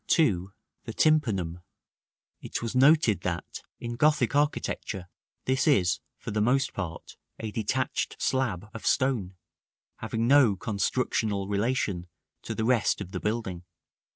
§XI. 0.09 0.15
(2.) 0.15 0.53
The 0.85 0.93
Tympanum. 0.93 1.59
It 2.41 2.63
was 2.63 2.73
noted 2.73 3.21
that, 3.21 3.61
in 3.77 3.97
Gothic 3.97 4.35
architecture, 4.35 5.05
this 5.45 5.67
is 5.67 5.99
for 6.17 6.31
the 6.31 6.41
most 6.41 6.73
part 6.73 7.17
a 7.37 7.51
detached 7.51 8.19
slab 8.19 8.71
of 8.73 8.83
stone, 8.83 9.35
having 9.97 10.27
no 10.27 10.55
constructional 10.55 11.47
relation 11.47 12.07
to 12.41 12.55
the 12.55 12.65
rest 12.65 12.99
of 12.99 13.11
the 13.11 13.19
building. 13.19 13.63